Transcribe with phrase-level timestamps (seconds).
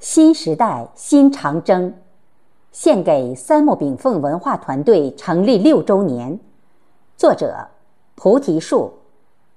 [0.00, 1.94] 新时代新长征，
[2.72, 6.40] 献给三木炳凤文化团队成立六周年。
[7.18, 7.68] 作者：
[8.14, 8.90] 菩提树，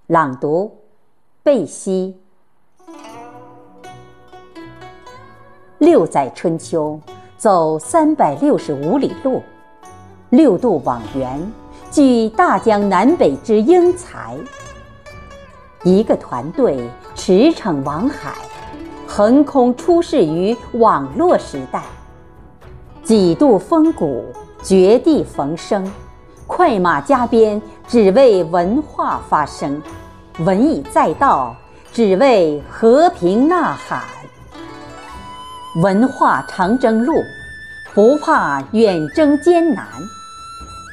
[0.07, 0.69] 朗读：
[1.43, 2.19] 贝西。
[5.77, 6.99] 六载春秋，
[7.37, 9.41] 走三百六十五里路，
[10.29, 11.41] 六度往源，
[11.89, 14.35] 聚大江南北之英才。
[15.85, 16.85] 一个团队
[17.15, 18.35] 驰骋网海。
[19.15, 21.83] 横空出世于网络时代，
[23.03, 24.25] 几度风骨，
[24.63, 25.85] 绝地逢生，
[26.47, 29.79] 快马加鞭，只为文化发声；
[30.39, 31.55] 文以载道，
[31.91, 34.01] 只为和平呐喊。
[35.83, 37.13] 文化长征路，
[37.93, 39.85] 不怕远征艰难，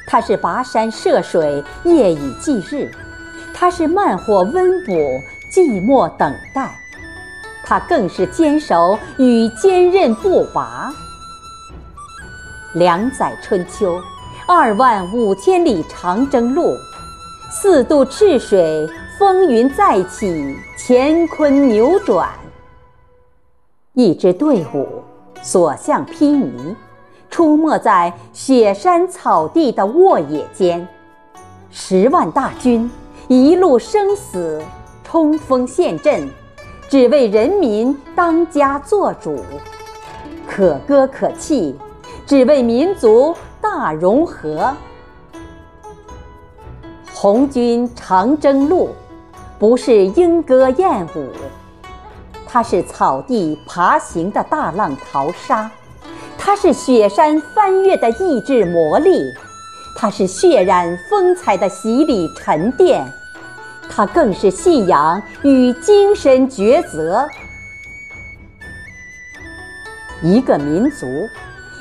[0.05, 2.87] 它是跋山涉水，夜以继日；
[3.51, 4.91] 它是慢火温补，
[5.51, 6.77] 寂寞等待。
[7.71, 10.93] 他更是坚守与坚韧不拔。
[12.73, 13.97] 两载春秋，
[14.45, 16.75] 二万五千里长征路，
[17.49, 18.85] 四渡赤水，
[19.17, 22.27] 风云再起，乾坤扭转。
[23.93, 25.01] 一支队伍，
[25.41, 26.75] 所向披靡，
[27.29, 30.85] 出没在雪山草地的沃野间。
[31.69, 32.91] 十万大军，
[33.29, 34.61] 一路生死，
[35.05, 36.27] 冲锋陷阵。
[36.91, 39.39] 只为人民当家作主，
[40.45, 41.73] 可歌可泣；
[42.27, 44.73] 只为民族大融合。
[47.13, 48.89] 红军长征路，
[49.57, 51.29] 不是莺歌燕舞，
[52.45, 55.71] 它是草地爬行的大浪淘沙，
[56.37, 59.33] 它是雪山翻越的意志磨砺，
[59.97, 63.01] 它是血染风采的洗礼沉淀。
[63.89, 67.27] 它更是信仰与精神抉择。
[70.23, 71.05] 一个民族，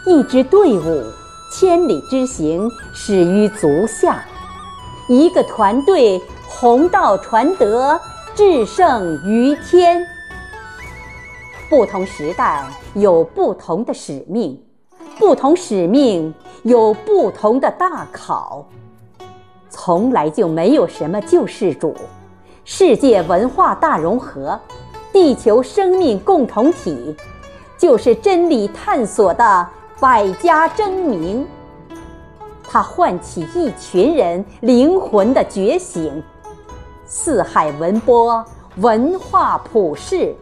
[0.07, 1.05] 一支队伍，
[1.53, 4.15] 千里之行始于足下；
[5.09, 8.01] 一个团队，弘道传德，
[8.35, 10.07] 至圣于天。
[11.69, 14.61] 不同时代有不同的使命，
[15.19, 18.67] 不同使命有不同的大考。
[19.83, 21.97] 从来就没有什么救世主，
[22.67, 24.61] 世界文化大融合，
[25.11, 27.17] 地球生命共同体，
[27.79, 29.67] 就是真理探索的
[29.99, 31.47] 百家争鸣。
[32.63, 36.23] 它唤起一群人灵魂的觉醒，
[37.07, 38.45] 四海文波，
[38.77, 40.37] 文化普世。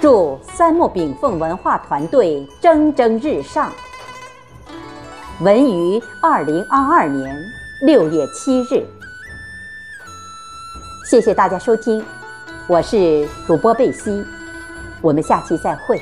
[0.00, 3.70] 祝三木炳凤文化团队蒸蒸日上。
[5.42, 7.36] 文于二零二二年。
[7.80, 8.86] 六月七日，
[11.04, 12.02] 谢谢大家收听，
[12.68, 14.24] 我是主播贝西，
[15.00, 16.00] 我们下期再会。